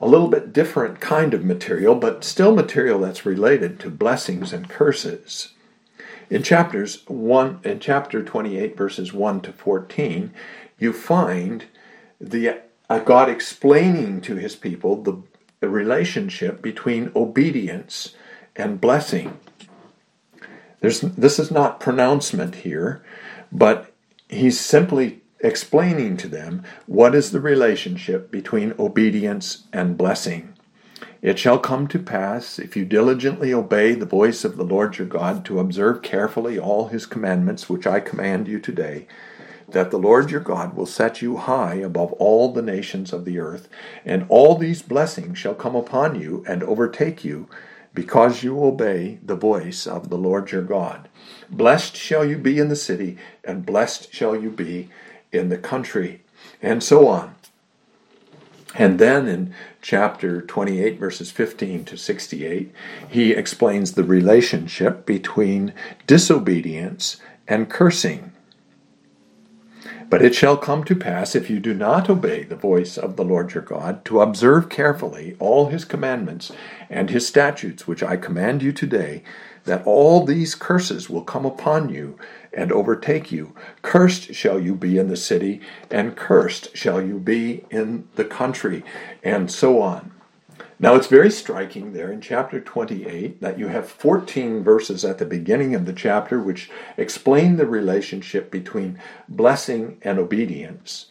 [0.01, 4.71] a little bit different kind of material, but still material that's related to blessings and
[4.71, 5.53] curses.
[6.31, 10.33] In chapters 1 in chapter 28 verses 1 to 14,
[10.79, 11.67] you find
[12.19, 15.23] the uh, God explaining to his people the,
[15.61, 18.15] the relationship between obedience
[18.57, 19.37] and blessing.
[20.81, 23.05] There's, this is not pronouncement here,
[23.55, 23.93] but
[24.29, 30.55] he's simply explaining to them what is the relationship between obedience and blessing.
[31.23, 35.07] It shall come to pass, if you diligently obey the voice of the Lord your
[35.07, 39.07] God, to observe carefully all his commandments which I command you today,
[39.69, 43.39] that the Lord your God will set you high above all the nations of the
[43.39, 43.69] earth,
[44.05, 47.49] and all these blessings shall come upon you and overtake you,
[47.95, 51.09] because you obey the voice of the Lord your God.
[51.49, 54.91] Blessed shall you be in the city, and blessed shall you be
[55.33, 56.23] in the country,
[56.61, 57.35] and so on.
[58.75, 62.73] And then in chapter 28, verses 15 to 68,
[63.09, 65.73] he explains the relationship between
[66.09, 68.33] disobedience and cursing.
[70.15, 73.25] But it shall come to pass, if you do not obey the voice of the
[73.25, 76.53] Lord your God, to observe carefully all his commandments
[76.89, 79.25] and his statutes, which I command you today,
[79.65, 82.17] that all these curses will come upon you
[82.53, 83.57] and overtake you.
[83.83, 88.85] Cursed shall you be in the city, and cursed shall you be in the country,
[89.25, 90.13] and so on.
[90.85, 95.25] Now it's very striking there in chapter 28 that you have 14 verses at the
[95.25, 101.07] beginning of the chapter which explain the relationship between blessing and obedience,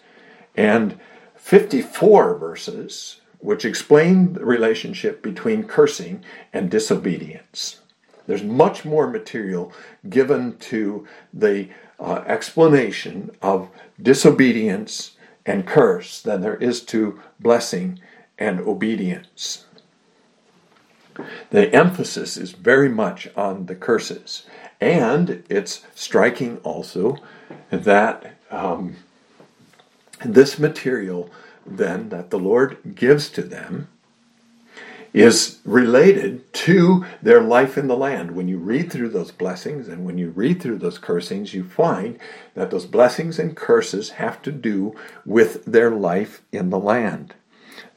[0.55, 0.99] and
[1.33, 7.79] 54 verses which explain the relationship between cursing and disobedience.
[8.27, 9.73] There's much more material
[10.07, 17.99] given to the uh, explanation of disobedience and curse than there is to blessing
[18.43, 19.65] and obedience.
[21.51, 24.45] The emphasis is very much on the curses.
[24.81, 27.17] And it's striking also
[27.71, 28.97] that um,
[30.25, 31.29] this material
[31.65, 33.87] then that the Lord gives to them
[35.13, 38.31] is related to their life in the land.
[38.31, 42.19] When you read through those blessings and when you read through those cursings, you find
[42.55, 47.35] that those blessings and curses have to do with their life in the land.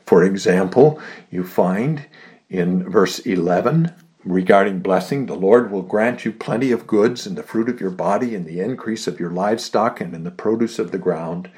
[0.07, 2.07] For example, you find
[2.49, 3.92] in verse 11
[4.25, 7.90] regarding blessing, the Lord will grant you plenty of goods in the fruit of your
[7.90, 11.51] body, in the increase of your livestock, and in the produce of the ground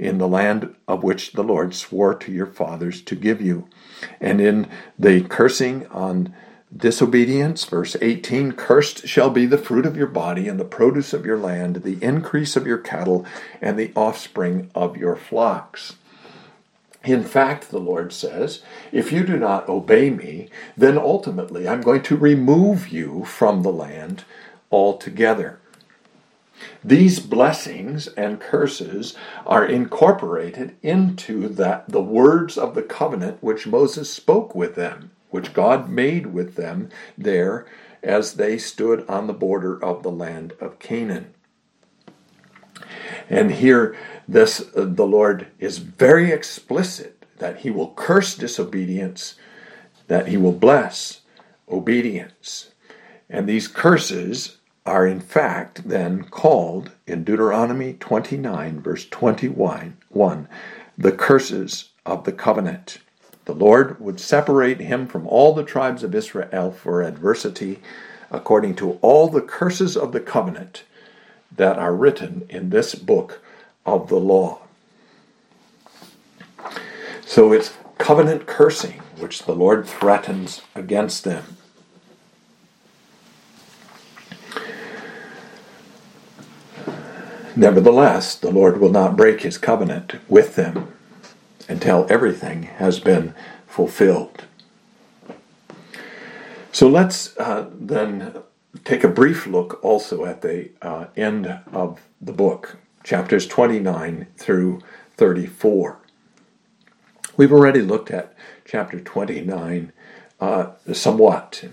[0.00, 3.68] in the land of which the Lord swore to your fathers to give you.
[4.18, 4.66] And in
[4.98, 6.34] the cursing on
[6.74, 11.26] disobedience, verse 18 Cursed shall be the fruit of your body, and the produce of
[11.26, 13.26] your land, the increase of your cattle,
[13.60, 15.96] and the offspring of your flocks.
[17.04, 22.02] In fact, the Lord says, if you do not obey me, then ultimately I'm going
[22.02, 24.24] to remove you from the land
[24.70, 25.60] altogether.
[26.84, 29.14] These blessings and curses
[29.46, 35.54] are incorporated into that the words of the covenant which Moses spoke with them, which
[35.54, 37.66] God made with them there
[38.02, 41.32] as they stood on the border of the land of Canaan.
[43.28, 49.34] And here this uh, the Lord is very explicit that he will curse disobedience,
[50.08, 51.20] that he will bless
[51.68, 52.70] obedience.
[53.28, 60.48] And these curses are in fact then called in Deuteronomy 29, verse 21, one,
[60.96, 62.98] the curses of the covenant.
[63.44, 67.80] The Lord would separate him from all the tribes of Israel for adversity
[68.30, 70.84] according to all the curses of the covenant
[71.56, 73.42] that are written in this book
[73.84, 74.60] of the law.
[77.24, 81.56] So it's covenant cursing which the Lord threatens against them.
[87.54, 90.92] Nevertheless, the Lord will not break his covenant with them
[91.68, 93.34] until everything has been
[93.66, 94.46] fulfilled.
[96.72, 98.42] So let's uh, then
[98.84, 104.80] take a brief look also at the uh, end of the book, chapters 29 through
[105.16, 105.98] 34.
[107.36, 109.92] We've already looked at chapter 29
[110.40, 111.64] uh, somewhat,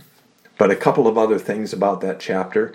[0.58, 2.74] but a couple of other things about that chapter.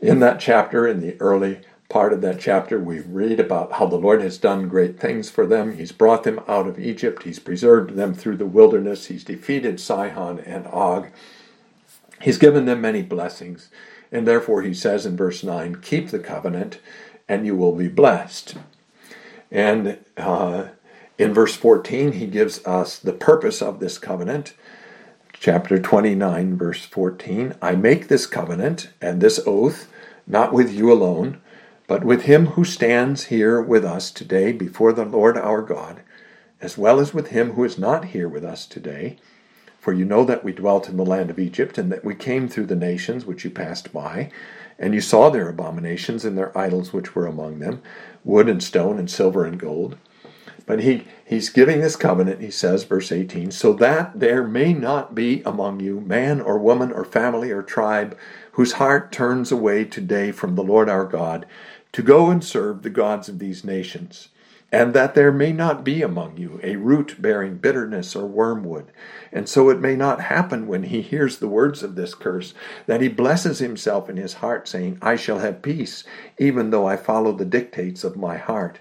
[0.00, 3.96] In that chapter, in the early part of that chapter, we read about how the
[3.96, 5.76] Lord has done great things for them.
[5.76, 10.38] He's brought them out of Egypt, He's preserved them through the wilderness, He's defeated Sihon
[10.40, 11.08] and Og.
[12.20, 13.70] He's given them many blessings,
[14.12, 16.78] and therefore He says in verse 9, Keep the covenant,
[17.28, 18.56] and you will be blessed.
[19.50, 20.68] And uh,
[21.18, 24.54] in verse 14, He gives us the purpose of this covenant.
[25.32, 29.90] Chapter 29, verse 14 I make this covenant and this oath,
[30.26, 31.40] not with you alone
[31.90, 36.02] but with him who stands here with us today before the Lord our God,
[36.60, 39.18] as well as with him who is not here with us today.
[39.80, 42.48] For you know that we dwelt in the land of Egypt, and that we came
[42.48, 44.30] through the nations which you passed by,
[44.78, 47.80] and you saw their abominations and their idols which were among them,
[48.22, 49.96] wood and stone and silver and gold.
[50.66, 55.14] But he, he's giving this covenant, he says, verse 18, so that there may not
[55.14, 58.16] be among you man or woman or family or tribe
[58.52, 61.46] whose heart turns away today from the Lord our God
[61.92, 64.28] to go and serve the gods of these nations,
[64.72, 68.92] and that there may not be among you a root bearing bitterness or wormwood,
[69.32, 72.54] and so it may not happen when he hears the words of this curse
[72.86, 76.04] that he blesses himself in his heart, saying, I shall have peace,
[76.38, 78.78] even though I follow the dictates of my heart,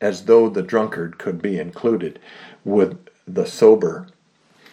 [0.00, 2.18] as though the drunkard could be included
[2.64, 4.08] with the sober.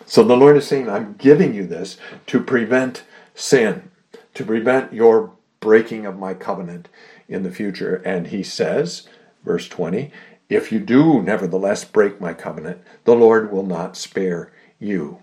[0.06, 1.98] So the Lord is saying, I'm giving you this
[2.28, 3.04] to prevent
[3.36, 3.92] sin,
[4.34, 6.90] to prevent your breaking of my covenant
[7.28, 8.02] in the future.
[8.06, 9.08] And he says,
[9.46, 10.12] verse 20,
[10.50, 15.20] If you do nevertheless break my covenant, the Lord will not spare you.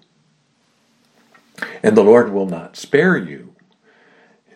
[1.83, 3.56] And the Lord will not spare you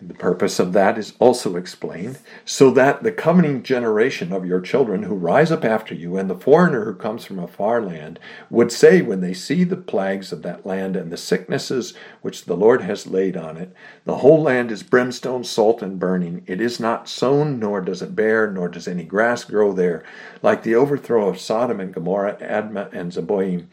[0.01, 5.03] the purpose of that is also explained, so that the coming generation of your children
[5.03, 8.71] who rise up after you and the foreigner who comes from a far land would
[8.71, 12.81] say when they see the plagues of that land and the sicknesses which the Lord
[12.81, 13.73] has laid on it,
[14.05, 16.43] the whole land is brimstone, salt, and burning.
[16.47, 20.03] It is not sown, nor does it bear, nor does any grass grow there,
[20.41, 23.67] like the overthrow of Sodom and Gomorrah, Admah and Zeboim,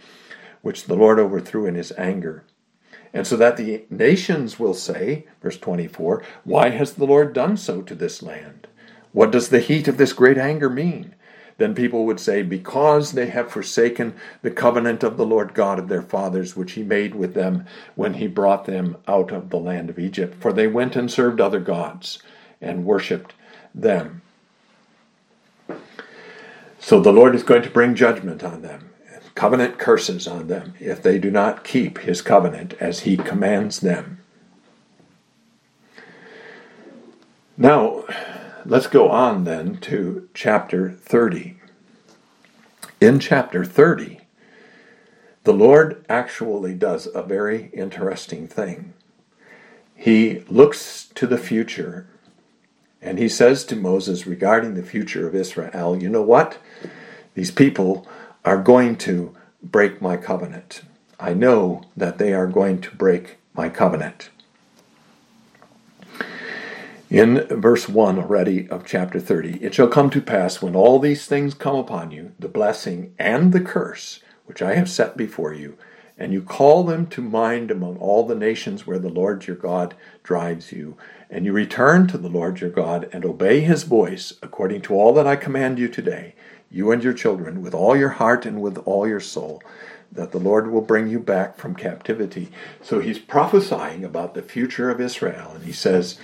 [0.61, 2.45] which the Lord overthrew in his anger.
[3.13, 7.83] And so that the nations will say, verse 24, Why has the Lord done so
[7.83, 8.67] to this land?
[9.13, 11.15] What does the heat of this great anger mean?
[11.57, 15.89] Then people would say, Because they have forsaken the covenant of the Lord God of
[15.89, 19.91] their fathers, which he made with them when he brought them out of the land
[19.91, 20.41] of Egypt.
[20.41, 22.23] For they went and served other gods
[22.61, 23.35] and worshipped
[23.75, 24.23] them.
[26.79, 28.88] So the Lord is going to bring judgment on them
[29.39, 34.19] covenant curses on them if they do not keep his covenant as he commands them.
[37.57, 38.03] Now,
[38.67, 41.57] let's go on then to chapter 30.
[43.01, 44.23] In chapter 30,
[45.45, 48.93] the Lord actually does a very interesting thing.
[49.95, 52.09] He looks to the future
[53.01, 56.59] and he says to Moses regarding the future of Israel, You know what?
[57.35, 58.05] These people
[58.45, 60.83] are going to break my covenant.
[61.21, 64.31] I know that they are going to break my covenant.
[67.11, 71.27] In verse 1 already of chapter 30, it shall come to pass when all these
[71.27, 75.79] things come upon you, the blessing and the curse, which I have set before you,
[76.19, 79.95] and you call them to mind among all the nations where the Lord your God
[80.23, 80.99] drives you,
[81.31, 85.15] and you return to the Lord your God and obey his voice according to all
[85.15, 86.35] that I command you today,
[86.71, 89.63] you and your children, with all your heart and with all your soul,
[90.13, 92.51] that the Lord will bring you back from captivity.
[92.83, 96.19] So he's prophesying about the future of Israel, and he says,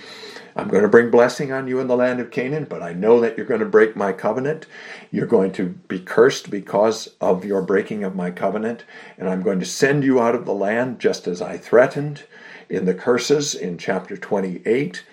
[0.57, 3.19] I'm going to bring blessing on you in the land of Canaan, but I know
[3.19, 4.67] that you're going to break my covenant.
[5.11, 8.85] You're going to be cursed because of your breaking of my covenant,
[9.17, 12.23] and I'm going to send you out of the land just as I threatened
[12.69, 15.03] in the curses in chapter 28.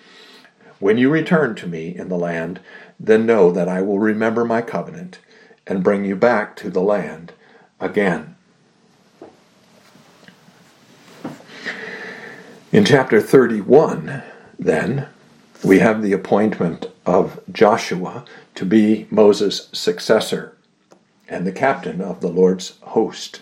[0.79, 2.61] When you return to me in the land,
[2.99, 5.19] then know that I will remember my covenant
[5.65, 7.33] and bring you back to the land
[7.79, 8.35] again.
[12.71, 14.23] In chapter 31,
[14.57, 15.07] then,
[15.63, 18.25] we have the appointment of Joshua
[18.55, 20.57] to be Moses' successor
[21.29, 23.41] and the captain of the Lord's host.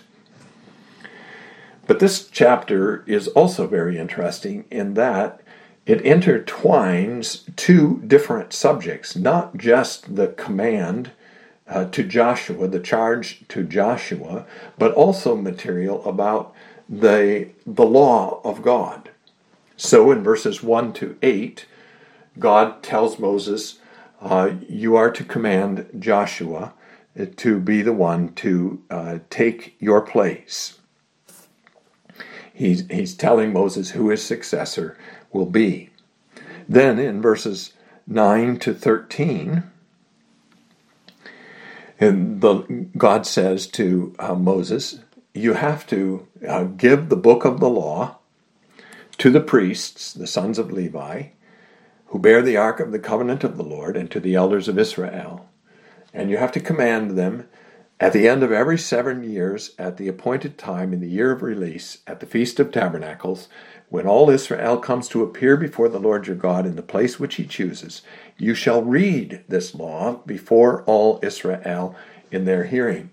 [1.86, 5.40] But this chapter is also very interesting in that
[5.84, 11.10] it intertwines two different subjects, not just the command
[11.68, 14.46] uh, to Joshua, the charge to Joshua,
[14.78, 16.54] but also material about
[16.88, 19.10] the, the law of God.
[19.76, 21.66] So in verses 1 to 8,
[22.38, 23.78] God tells Moses,
[24.20, 26.74] uh, You are to command Joshua
[27.36, 30.78] to be the one to uh, take your place.
[32.54, 34.96] He's, he's telling Moses who his successor
[35.32, 35.90] will be.
[36.68, 37.72] Then in verses
[38.06, 39.64] 9 to 13,
[42.00, 45.00] and the, God says to uh, Moses,
[45.34, 48.18] You have to uh, give the book of the law
[49.18, 51.26] to the priests, the sons of Levi,
[52.06, 54.78] who bear the ark of the covenant of the Lord, and to the elders of
[54.78, 55.48] Israel.
[56.12, 57.48] And you have to command them
[58.00, 61.42] at the end of every seven years, at the appointed time in the year of
[61.42, 63.48] release, at the Feast of Tabernacles,
[63.90, 67.36] when all Israel comes to appear before the Lord your God in the place which
[67.36, 68.02] he chooses,
[68.38, 71.94] you shall read this law before all Israel
[72.30, 73.10] in their hearing.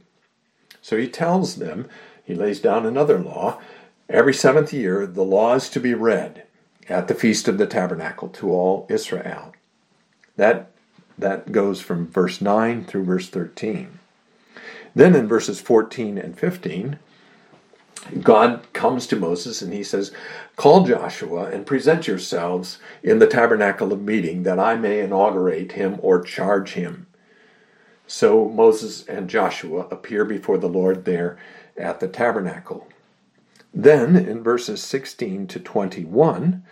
[0.81, 1.87] So he tells them,
[2.23, 3.59] he lays down another law.
[4.07, 6.43] Every seventh year, the law is to be read
[6.87, 9.53] at the Feast of the Tabernacle to all Israel.
[10.35, 10.71] That,
[11.17, 13.98] that goes from verse 9 through verse 13.
[14.95, 16.99] Then in verses 14 and 15,
[18.21, 20.11] God comes to Moses and he says,
[20.55, 25.97] Call Joshua and present yourselves in the tabernacle of meeting that I may inaugurate him
[26.01, 27.07] or charge him.
[28.07, 31.37] So Moses and Joshua appear before the Lord there
[31.77, 32.87] at the tabernacle.
[33.73, 36.63] Then in verses 16 to 21,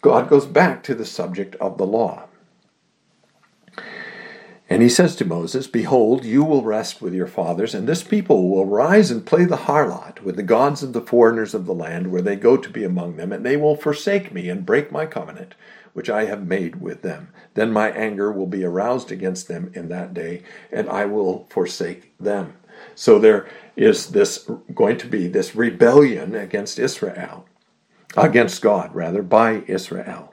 [0.00, 2.24] God goes back to the subject of the law.
[4.72, 8.48] And he says to Moses, Behold, you will rest with your fathers, and this people
[8.48, 12.12] will rise and play the harlot with the gods of the foreigners of the land
[12.12, 15.06] where they go to be among them, and they will forsake me and break my
[15.06, 15.56] covenant,
[15.92, 17.30] which I have made with them.
[17.54, 22.16] Then my anger will be aroused against them in that day, and I will forsake
[22.18, 22.54] them.
[22.94, 27.44] So there is this going to be this rebellion against Israel,
[28.16, 30.29] against God, rather, by Israel.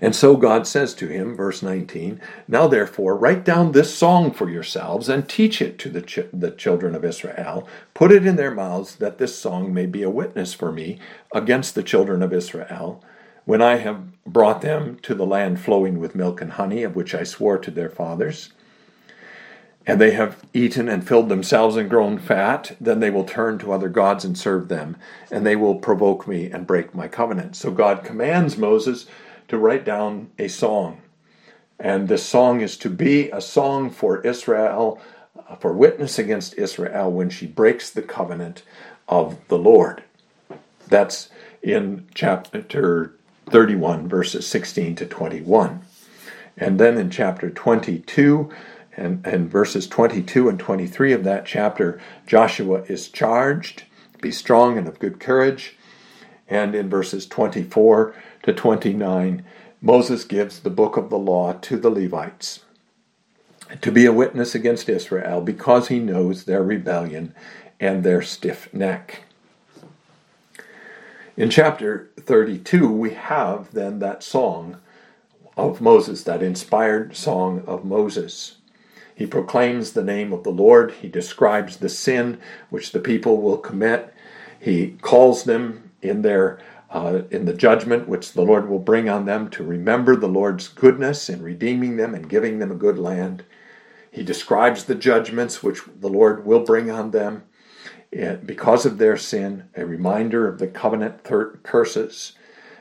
[0.00, 4.48] And so God says to him, verse 19, Now therefore, write down this song for
[4.48, 7.68] yourselves and teach it to the, ch- the children of Israel.
[7.92, 10.98] Put it in their mouths, that this song may be a witness for me
[11.34, 13.04] against the children of Israel,
[13.44, 17.14] when I have brought them to the land flowing with milk and honey, of which
[17.14, 18.52] I swore to their fathers.
[19.86, 23.72] And they have eaten and filled themselves and grown fat, then they will turn to
[23.72, 24.96] other gods and serve them,
[25.30, 27.56] and they will provoke me and break my covenant.
[27.56, 29.06] So God commands Moses
[29.50, 31.02] to write down a song.
[31.78, 35.00] And this song is to be a song for Israel,
[35.48, 38.62] uh, for witness against Israel when she breaks the covenant
[39.08, 40.04] of the Lord.
[40.86, 41.30] That's
[41.62, 43.12] in chapter
[43.50, 45.82] 31, verses 16 to 21.
[46.56, 48.50] And then in chapter 22,
[48.96, 53.82] and, and verses 22 and 23 of that chapter, Joshua is charged,
[54.22, 55.76] be strong and of good courage.
[56.48, 59.44] And in verses 24 to 29,
[59.80, 62.60] Moses gives the book of the law to the Levites
[63.80, 67.34] to be a witness against Israel because he knows their rebellion
[67.78, 69.22] and their stiff neck.
[71.36, 74.78] In chapter 32, we have then that song
[75.56, 78.56] of Moses, that inspired song of Moses.
[79.14, 80.92] He proclaims the name of the Lord.
[80.92, 84.14] He describes the sin which the people will commit.
[84.58, 86.58] He calls them in their
[86.90, 90.68] uh, in the judgment which the Lord will bring on them to remember the Lord's
[90.68, 93.44] goodness in redeeming them and giving them a good land.
[94.10, 97.44] He describes the judgments which the Lord will bring on them
[98.12, 102.32] eh, because of their sin, a reminder of the covenant curses.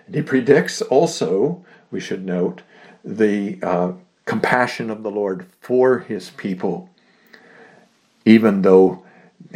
[0.08, 2.64] And he predicts also, we should note,
[3.04, 3.92] the uh,
[4.26, 6.90] compassion of the Lord for his people,
[8.26, 9.04] even though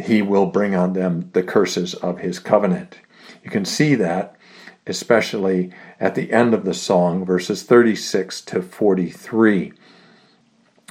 [0.00, 2.98] he will bring on them the curses of his covenant.
[3.42, 4.36] You can see that
[4.86, 9.72] especially at the end of the song, verses 36 to 43.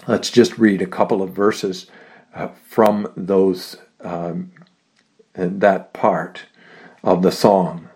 [0.07, 1.87] Let's just read a couple of verses
[2.33, 4.51] uh, from those um,
[5.33, 6.45] that part
[7.03, 7.89] of the song.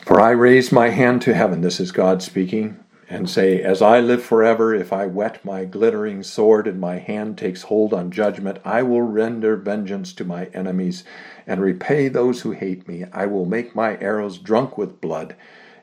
[0.00, 2.78] For I raise my hand to heaven, this is God speaking,
[3.12, 7.36] and say, As I live forever, if I whet my glittering sword and my hand
[7.36, 11.02] takes hold on judgment, I will render vengeance to my enemies
[11.44, 13.04] and repay those who hate me.
[13.12, 15.34] I will make my arrows drunk with blood,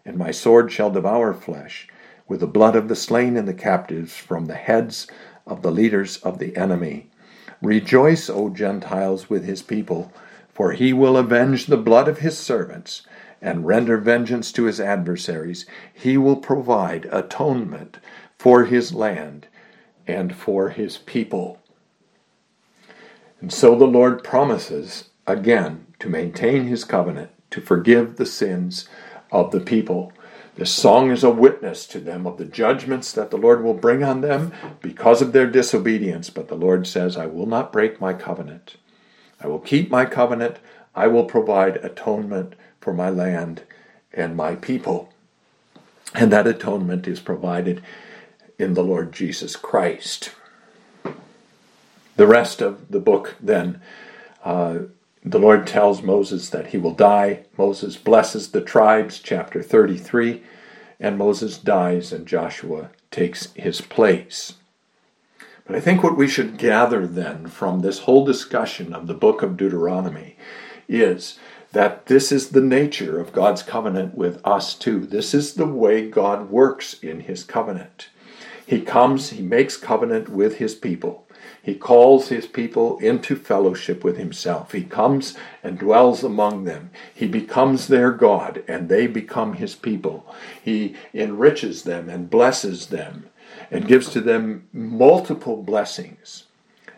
[0.06, 1.90] and my sword shall devour flesh,
[2.30, 5.06] with the blood of the slain and the captives from the heads
[5.46, 7.10] of the leaders of the enemy.
[7.62, 10.14] Rejoice, O Gentiles, with his people,
[10.54, 13.06] for he will avenge the blood of his servants
[13.42, 15.66] and render vengeance to his adversaries.
[15.94, 17.98] He will provide atonement
[18.38, 19.48] for his land
[20.06, 21.62] and for his people.
[23.40, 28.88] And so the Lord promises again to maintain his covenant, to forgive the sins
[29.32, 30.12] of the people.
[30.56, 34.04] This song is a witness to them of the judgments that the Lord will bring
[34.04, 36.32] on them because of their disobedience.
[36.32, 38.78] But the Lord says, I will not break my covenant.
[39.40, 40.58] I will keep my covenant.
[40.96, 42.56] I will provide atonement
[42.88, 43.64] for my land
[44.14, 45.10] and my people.
[46.16, 47.84] And that atonement is provided
[48.58, 50.32] in the Lord Jesus Christ.
[52.16, 53.82] The rest of the book, then,
[54.46, 54.78] uh,
[55.22, 57.44] the Lord tells Moses that he will die.
[57.58, 60.44] Moses blesses the tribes, chapter 33,
[60.98, 64.54] and Moses dies, and Joshua takes his place.
[65.66, 69.42] But I think what we should gather then from this whole discussion of the book
[69.42, 70.38] of Deuteronomy
[70.88, 71.38] is
[71.78, 75.06] that this is the nature of God's covenant with us too.
[75.06, 78.10] This is the way God works in his covenant.
[78.66, 81.28] He comes, he makes covenant with his people.
[81.62, 84.72] He calls his people into fellowship with himself.
[84.72, 86.90] He comes and dwells among them.
[87.14, 90.26] He becomes their God, and they become his people.
[90.60, 93.30] He enriches them and blesses them
[93.70, 96.46] and gives to them multiple blessings.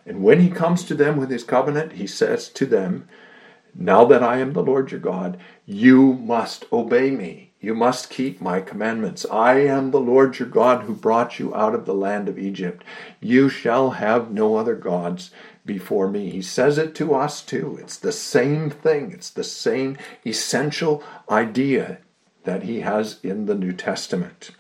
[0.05, 3.09] And when he comes to them with his covenant, he says to them,
[3.82, 7.51] now that I am the Lord your God, you must obey me.
[7.61, 9.25] You must keep my commandments.
[9.32, 12.84] I am the Lord your God who brought you out of the land of Egypt.
[13.21, 15.32] You shall have no other gods
[15.65, 16.30] before me.
[16.30, 17.77] He says it to us too.
[17.82, 21.99] It's the same thing, it's the same essential idea
[22.43, 24.51] that he has in the New Testament.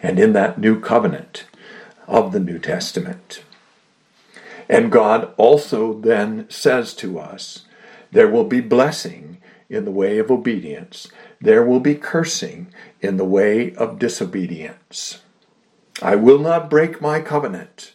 [0.00, 1.46] And in that new covenant
[2.06, 3.42] of the New Testament.
[4.68, 7.64] And God also then says to us,
[8.12, 9.38] there will be blessing
[9.68, 11.08] in the way of obedience,
[11.40, 12.68] there will be cursing
[13.00, 15.20] in the way of disobedience.
[16.00, 17.92] I will not break my covenant,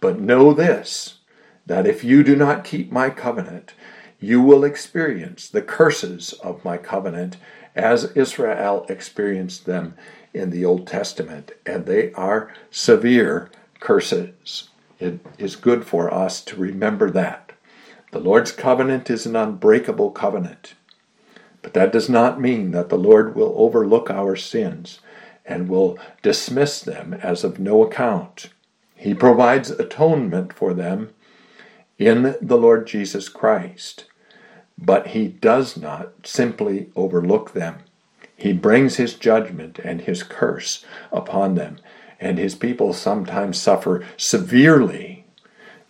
[0.00, 1.18] but know this
[1.66, 3.74] that if you do not keep my covenant,
[4.18, 7.36] you will experience the curses of my covenant
[7.76, 9.94] as Israel experienced them
[10.34, 14.68] in the Old Testament, and they are severe curses.
[15.00, 17.52] It is good for us to remember that.
[18.12, 20.74] The Lord's covenant is an unbreakable covenant.
[21.62, 25.00] But that does not mean that the Lord will overlook our sins
[25.46, 28.50] and will dismiss them as of no account.
[28.94, 31.10] He provides atonement for them
[31.98, 34.04] in the Lord Jesus Christ,
[34.76, 37.78] but he does not simply overlook them.
[38.36, 41.78] He brings his judgment and his curse upon them
[42.20, 45.24] and his people sometimes suffer severely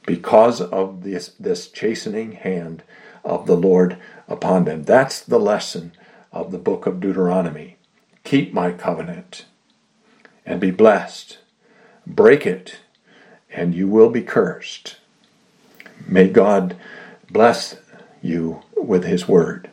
[0.06, 2.82] because of this, this chastening hand
[3.24, 4.84] of the Lord upon them.
[4.84, 5.92] That's the lesson
[6.32, 7.76] of the book of Deuteronomy.
[8.24, 9.44] Keep my covenant
[10.46, 11.38] and be blessed.
[12.06, 12.78] Break it,
[13.50, 14.96] and you will be cursed.
[16.06, 16.76] May God
[17.30, 17.76] bless
[18.22, 19.69] you with his word.